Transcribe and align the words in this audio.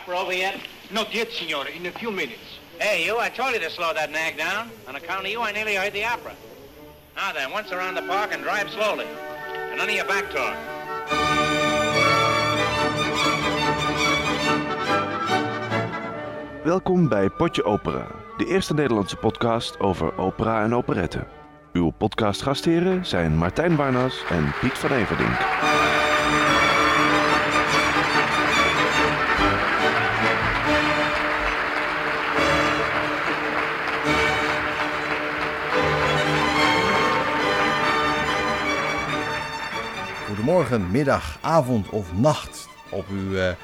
opera 0.00 0.18
over 0.18 0.32
yet? 0.32 0.54
Not 0.90 1.14
yet, 1.14 1.28
signore. 1.32 1.68
In 1.68 1.86
a 1.86 1.92
few 1.92 2.10
minutes. 2.10 2.58
Hey, 2.78 3.04
you, 3.04 3.18
I 3.18 3.28
told 3.28 3.52
you 3.54 3.60
to 3.60 3.70
slow 3.70 3.92
that 3.94 4.10
nag 4.10 4.36
down. 4.36 4.70
On 4.88 4.96
account 4.96 5.24
of 5.26 5.30
you, 5.30 5.40
I 5.42 5.52
nearly 5.52 5.74
heard 5.74 5.92
the 5.92 6.04
opera. 6.04 6.34
Now 7.16 7.32
then, 7.32 7.50
once 7.50 7.70
around 7.72 7.94
the 7.96 8.02
park 8.02 8.32
and 8.32 8.42
drive 8.42 8.70
slowly. 8.70 9.06
And 9.70 9.76
none 9.76 9.88
of 9.88 9.94
your 9.94 10.06
back 10.06 10.30
talk. 10.30 10.56
Welkom 16.64 17.08
bij 17.08 17.30
Potje 17.30 17.64
Opera, 17.64 18.06
de 18.36 18.46
eerste 18.46 18.74
Nederlandse 18.74 19.16
podcast 19.16 19.78
over 19.80 20.18
opera 20.18 20.62
en 20.62 20.74
operetten. 20.74 21.26
Uw 21.72 21.90
podcastgastheren 21.90 23.06
zijn 23.06 23.36
Martijn 23.36 23.76
Barnas 23.76 24.24
en 24.28 24.54
Piet 24.60 24.78
van 24.78 24.92
Everdink. 24.92 25.38
Goedemorgen, 40.50 40.90
middag, 40.90 41.38
avond 41.40 41.88
of 41.88 42.16
nacht 42.16 42.68
op 42.90 43.04
uw 43.08 43.36
eh, 43.36 43.54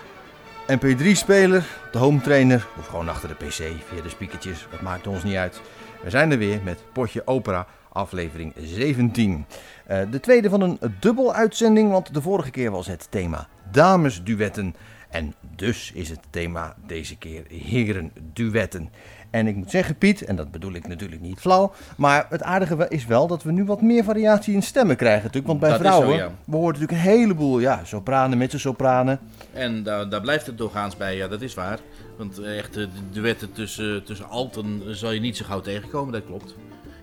MP3-speler, 0.69 1.67
de 1.93 1.99
home 1.99 2.21
trainer 2.21 2.67
of 2.79 2.87
gewoon 2.87 3.09
achter 3.09 3.29
de 3.29 3.35
PC 3.35 3.53
via 3.53 4.03
de 4.03 4.09
speakertjes. 4.09 4.67
Dat 4.71 4.81
maakt 4.81 5.07
ons 5.07 5.25
niet 5.25 5.35
uit. 5.35 5.61
We 6.03 6.11
zijn 6.11 6.31
er 6.31 6.39
weer 6.39 6.61
met 6.63 6.83
Potje 6.93 7.23
Opera, 7.25 7.67
aflevering 7.93 8.53
17. 8.57 9.47
Eh, 9.87 10.01
de 10.11 10.21
tweede 10.21 10.49
van 10.49 10.61
een 10.61 10.79
dubbel 11.01 11.35
uitzending, 11.35 11.91
want 11.91 12.15
de 12.15 12.23
vorige 12.23 12.51
keer 12.51 12.71
was 12.71 12.87
het 12.87 13.07
thema 13.11 13.49
damesduetten. 13.71 14.75
En 15.09 15.35
dus 15.57 15.93
is 15.95 16.09
het 16.09 16.21
thema 16.31 16.77
deze 16.87 17.17
keer 17.17 17.45
herenduetten. 17.49 18.91
En 19.37 19.47
ik 19.47 19.57
moet 19.57 19.71
zeggen, 19.71 19.97
Piet, 19.97 20.25
en 20.25 20.37
dat 20.37 20.51
bedoel 20.51 20.73
ik 20.73 20.89
natuurlijk 20.89 21.21
niet 21.21 21.39
flauw, 21.39 21.73
maar 21.97 22.27
het 22.29 22.43
aardige 22.43 22.87
is 22.89 23.07
wel 23.07 23.27
dat 23.27 23.43
we 23.43 23.53
nu 23.53 23.65
wat 23.65 23.83
meer 23.83 24.05
variatie 24.05 24.55
in 24.55 24.63
stemmen 24.63 24.97
krijgen 24.97 25.23
natuurlijk. 25.23 25.47
Want 25.47 25.61
bij 25.61 25.71
Dat 25.71 25.79
vrouwen, 25.79 26.09
zo, 26.09 26.15
ja. 26.15 26.31
we 26.45 26.57
horen 26.57 26.73
natuurlijk 26.73 26.93
een 26.93 27.11
heleboel, 27.11 27.59
ja, 27.59 27.81
sopranen, 27.85 28.39
mezzo-sopranen. 28.39 29.19
En 29.53 29.83
daar, 29.83 30.09
daar 30.09 30.21
blijft 30.21 30.47
het 30.47 30.59
doorgaans 30.59 30.97
bij, 30.97 31.17
ja, 31.17 31.29
dat 31.29 31.41
is 31.41 31.55
waar. 31.55 31.79
Want 32.17 32.39
echt, 32.39 32.75
de 32.75 32.89
duetten 33.13 33.53
tussen, 33.53 34.05
tussen 34.05 34.29
alten 34.29 34.83
zal 34.97 35.11
je 35.11 35.21
niet 35.21 35.37
zo 35.37 35.45
gauw 35.45 35.61
tegenkomen, 35.61 36.13
dat 36.13 36.25
klopt. 36.25 36.55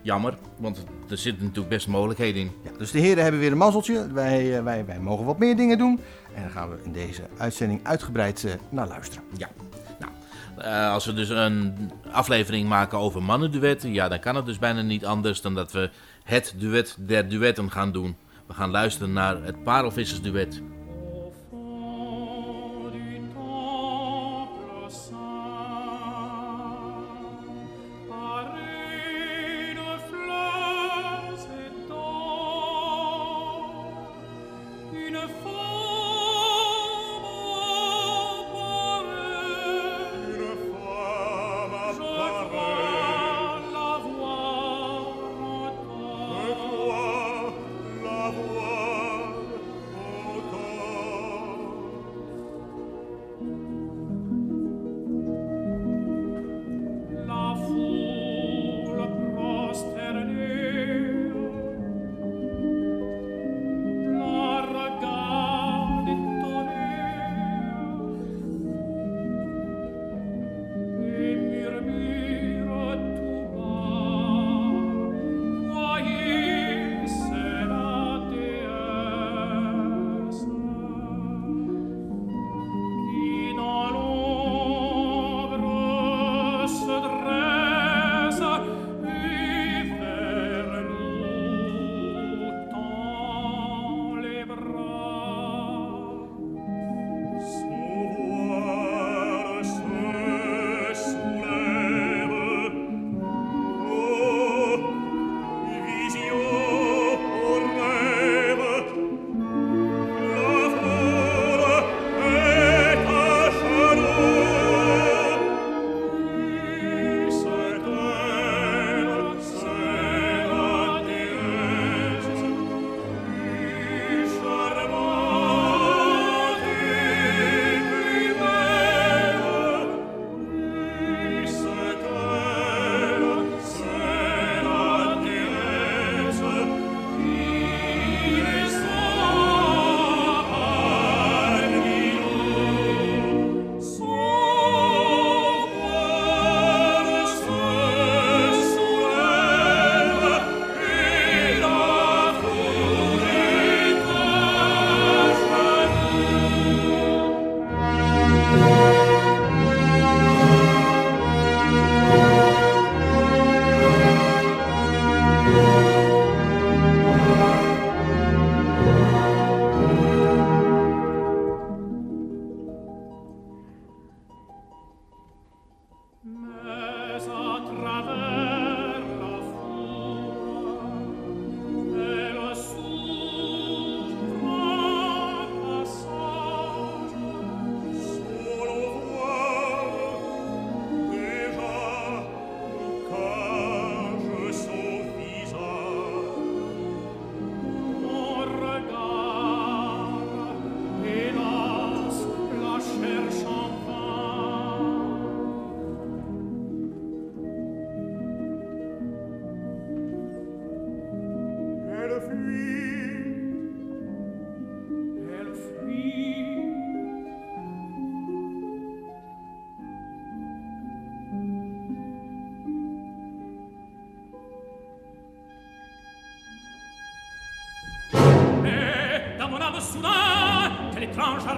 Jammer, 0.02 0.34
want 0.56 0.84
er 1.10 1.18
zitten 1.18 1.42
natuurlijk 1.44 1.74
best 1.74 1.88
mogelijkheden 1.88 2.40
in. 2.40 2.50
Ja, 2.62 2.70
dus 2.78 2.90
de 2.90 2.98
heren 2.98 3.22
hebben 3.22 3.40
weer 3.40 3.52
een 3.52 3.58
mazzeltje. 3.58 4.12
Wij, 4.12 4.56
eh, 4.56 4.62
wij, 4.62 4.84
wij 4.84 5.00
mogen 5.00 5.24
wat 5.24 5.38
meer 5.38 5.56
dingen 5.56 5.78
doen. 5.78 6.00
En 6.34 6.42
daar 6.42 6.50
gaan 6.50 6.70
we 6.70 6.76
in 6.84 6.92
deze 6.92 7.22
uitzending 7.38 7.80
uitgebreid 7.82 8.44
eh, 8.44 8.52
naar 8.68 8.88
luisteren. 8.88 9.24
Ja. 9.36 9.48
Eh, 10.58 10.92
als 10.92 11.06
we 11.06 11.12
dus 11.12 11.28
een 11.28 11.90
aflevering 12.10 12.68
maken 12.68 12.98
over 12.98 13.22
mannenduetten, 13.22 13.92
ja, 13.92 14.08
dan 14.08 14.20
kan 14.20 14.36
het 14.36 14.46
dus 14.46 14.58
bijna 14.58 14.80
niet 14.80 15.04
anders 15.04 15.40
dan 15.40 15.54
dat 15.54 15.72
we 15.72 15.90
het 16.24 16.54
duet 16.56 16.96
der 16.98 17.28
duetten 17.28 17.70
gaan 17.70 17.92
doen. 17.92 18.16
We 18.46 18.54
gaan 18.54 18.70
luisteren 18.70 19.12
naar 19.12 19.42
het 19.42 19.62
Parelvissersduet. 19.62 20.62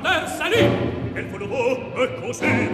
perversa 0.02 0.48
lì 0.48 0.62
Elle 1.16 1.28
vous 1.28 1.38
le 1.38 1.46
beau 1.46 1.78
me 1.96 2.06
causer 2.20 2.68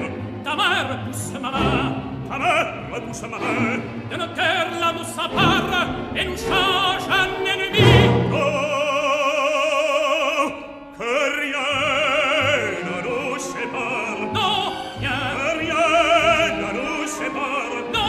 Ta 0.45 0.57
mère 0.57 1.05
pousse 1.07 1.33
ma 1.41 1.51
main 1.51 1.95
Ta 2.29 2.39
mère 2.39 3.01
pousse 3.07 3.23
ma 3.23 3.39
main 3.39 3.81
De 4.11 4.17
nos 4.17 4.29
cœurs 4.35 4.71
la 4.81 4.93
mousse 4.93 5.19
à 5.19 5.27
Et 6.19 6.25
nous 6.25 6.37
change 6.37 7.07
en 7.09 7.29
ennemi 7.53 7.89
Oh, 8.33 8.37
que 10.99 11.13
rien 11.41 11.73
ne 12.87 12.97
nous 13.07 13.39
sépare 13.39 14.21
Non, 14.35 14.57
rien 15.01 15.21
Que 15.37 15.49
rien 15.61 15.89
ne 16.61 16.69
nous 16.79 17.07
sépare 17.07 17.77
Non 17.93 18.02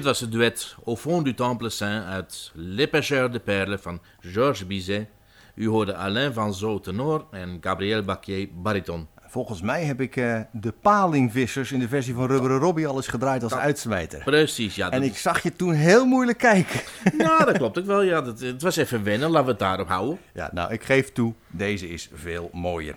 Dit 0.00 0.08
was 0.08 0.20
het 0.20 0.32
duet 0.32 0.74
Au 0.86 0.96
fond 0.96 1.24
du 1.24 1.34
temple 1.34 1.70
saint 1.70 2.04
uit 2.06 2.50
Les 2.54 2.86
Pêcheurs 2.86 3.30
de 3.30 3.38
Perles 3.40 3.80
van 3.80 4.00
Georges 4.20 4.66
Bizet. 4.66 5.06
U 5.54 5.68
hoorde 5.68 5.94
Alain 5.94 6.32
Van 6.32 6.54
Zo 6.54 6.80
tenor 6.80 7.26
en 7.30 7.58
Gabriel 7.60 8.02
Baquier 8.02 8.48
bariton. 8.54 9.08
Volgens 9.26 9.60
mij 9.62 9.84
heb 9.84 10.00
ik 10.00 10.16
eh, 10.16 10.40
de 10.52 10.72
Palingvissers 10.72 11.72
in 11.72 11.78
de 11.78 11.88
versie 11.88 12.14
van 12.14 12.26
Rubberen 12.26 12.58
Robbie 12.58 12.86
al 12.86 12.96
eens 12.96 13.06
gedraaid 13.08 13.42
als 13.42 13.54
uitsmijter. 13.54 14.22
Precies, 14.24 14.74
ja. 14.74 14.90
En 14.90 15.00
dat- 15.00 15.10
ik 15.10 15.16
zag 15.16 15.42
je 15.42 15.56
toen 15.56 15.72
heel 15.72 16.04
moeilijk 16.06 16.38
kijken. 16.38 16.80
Nou, 17.18 17.44
dat 17.44 17.56
klopt 17.56 17.78
ook 17.78 17.86
wel. 17.86 18.02
Ja, 18.02 18.20
dat, 18.20 18.40
het 18.40 18.62
was 18.62 18.76
even 18.76 19.02
wennen. 19.04 19.28
Laten 19.30 19.44
we 19.44 19.50
het 19.50 19.60
daarop 19.60 19.88
houden. 19.88 20.18
Ja, 20.34 20.50
nou, 20.52 20.72
ik 20.72 20.84
geef 20.84 21.12
toe, 21.12 21.34
deze 21.48 21.88
is 21.88 22.10
veel 22.14 22.50
mooier. 22.52 22.96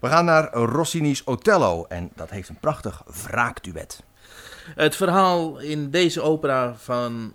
We 0.00 0.08
gaan 0.08 0.24
naar 0.24 0.52
Rossini's 0.52 1.22
Othello 1.24 1.84
en 1.88 2.10
dat 2.14 2.30
heeft 2.30 2.48
een 2.48 2.60
prachtig 2.60 3.02
wraakduet. 3.24 4.02
Het 4.74 4.96
verhaal 4.96 5.58
in 5.58 5.90
deze 5.90 6.20
opera 6.20 6.74
van 6.74 7.34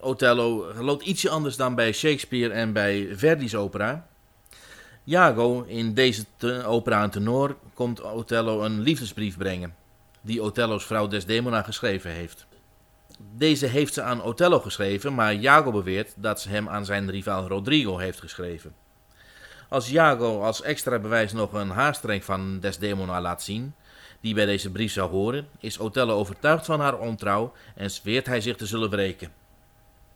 Othello 0.00 0.72
loopt 0.80 1.04
ietsje 1.04 1.30
anders 1.30 1.56
dan 1.56 1.74
bij 1.74 1.92
Shakespeare 1.92 2.54
en 2.54 2.72
bij 2.72 3.08
Verdi's 3.12 3.54
opera. 3.54 4.06
Iago, 5.04 5.62
in 5.62 5.94
deze 5.94 6.24
opera 6.66 7.02
en 7.02 7.10
tenor, 7.10 7.56
komt 7.74 8.00
Othello 8.00 8.62
een 8.62 8.80
liefdesbrief 8.80 9.36
brengen, 9.36 9.74
die 10.20 10.42
Othello's 10.42 10.84
vrouw 10.84 11.06
Desdemona 11.06 11.62
geschreven 11.62 12.10
heeft. 12.10 12.46
Deze 13.36 13.66
heeft 13.66 13.94
ze 13.94 14.02
aan 14.02 14.22
Othello 14.22 14.60
geschreven, 14.60 15.14
maar 15.14 15.34
Iago 15.34 15.70
beweert 15.70 16.12
dat 16.16 16.40
ze 16.40 16.48
hem 16.48 16.68
aan 16.68 16.84
zijn 16.84 17.10
rivaal 17.10 17.48
Rodrigo 17.48 17.98
heeft 17.98 18.20
geschreven. 18.20 18.74
Als 19.68 19.90
Iago 19.90 20.42
als 20.42 20.62
extra 20.62 20.98
bewijs 20.98 21.32
nog 21.32 21.52
een 21.52 21.70
haarstreng 21.70 22.24
van 22.24 22.60
Desdemona 22.60 23.20
laat 23.20 23.42
zien, 23.42 23.74
die 24.26 24.34
bij 24.34 24.46
deze 24.46 24.70
brief 24.70 24.92
zou 24.92 25.10
horen, 25.10 25.48
is 25.60 25.78
Othello 25.78 26.14
overtuigd 26.14 26.66
van 26.66 26.80
haar 26.80 26.98
ontrouw 26.98 27.52
en 27.74 27.90
zweert 27.90 28.26
hij 28.26 28.40
zich 28.40 28.56
te 28.56 28.66
zullen 28.66 28.90
wreken. 28.90 29.32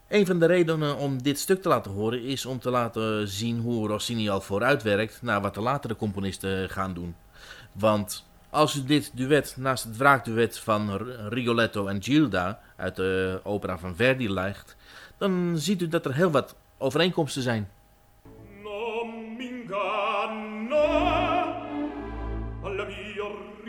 Een 0.08 0.26
van 0.26 0.38
de 0.38 0.46
redenen 0.46 0.96
om 0.96 1.22
dit 1.22 1.38
stuk 1.38 1.62
te 1.62 1.68
laten 1.68 1.90
horen 1.90 2.22
is 2.22 2.46
om 2.46 2.58
te 2.58 2.70
laten 2.70 3.28
zien 3.28 3.60
hoe 3.60 3.88
Rossini 3.88 4.28
al 4.28 4.40
vooruitwerkt 4.40 5.22
naar 5.22 5.40
wat 5.40 5.54
de 5.54 5.60
latere 5.60 5.96
componisten 5.96 6.70
gaan 6.70 6.94
doen. 6.94 7.14
Want 7.72 8.26
als 8.50 8.74
u 8.74 8.84
dit 8.84 9.10
duet 9.14 9.54
naast 9.56 9.84
het 9.84 9.96
wraakduet 9.96 10.58
van 10.58 10.96
Rigoletto 11.28 11.86
en 11.86 12.02
Gilda 12.02 12.60
uit 12.76 12.96
de 12.96 13.40
opera 13.42 13.78
van 13.78 13.96
Verdi 13.96 14.30
legt, 14.30 14.76
dan 15.18 15.58
ziet 15.58 15.82
u 15.82 15.88
dat 15.88 16.04
er 16.04 16.14
heel 16.14 16.30
wat 16.30 16.56
overeenkomsten 16.78 17.42
zijn. 17.42 17.68
Non 18.62 19.00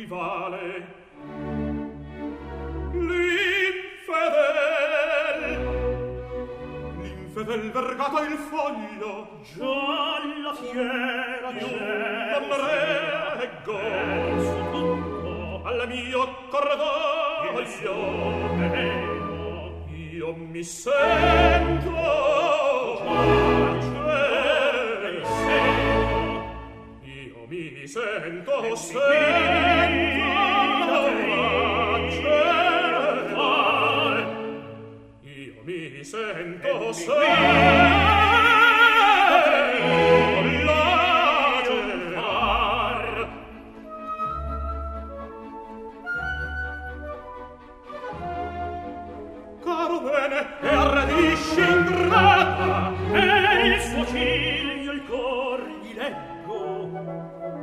equivale 0.01 0.87
l'infedel. 2.93 3.19
L'infedel 7.01 7.71
vergato 7.71 8.23
il 8.23 8.37
foglio 8.37 9.39
gialla 9.53 10.53
fiera 10.55 11.51
c'è 11.57 12.39
l'ambrego 12.39 13.77
su 14.39 14.55
tutto 14.71 15.61
alla 15.65 15.85
mio 15.85 16.47
cordoglio 16.49 17.61
io 19.89 20.33
mi 20.35 20.63
sento. 20.63 21.91
sento 27.91 28.75
sento 28.77 29.01
io 35.19 35.53
mi 35.65 36.01
sento 36.01 36.93
sento 36.93 37.81
discendrata 51.05 52.93
e 53.11 53.67
il 53.67 53.81
suo 53.81 54.05
ciglio 54.05 54.91
il 54.91 55.03
cor 55.07 55.59
gli 55.81 55.93
leggo. 55.93 57.60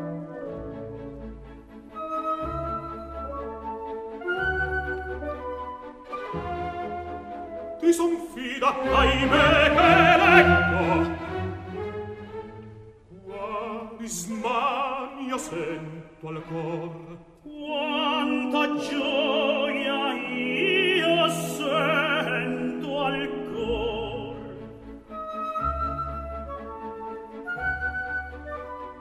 mi 7.88 7.95
son 7.95 8.14
fida 8.35 8.71
ahimè 9.00 9.49
che 9.76 9.90
l'ecco 10.23 10.87
quali 13.25 14.09
smania 14.09 15.38
sento 15.38 16.28
al 16.28 16.42
cor 16.50 16.92
quanta 17.42 18.62
gioia 18.88 20.00
io 20.12 21.28
sento 21.57 22.90
al 23.09 23.23
cor. 23.52 24.37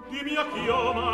Di 0.09 0.19
mia 0.27 0.45
chioma 0.53 1.06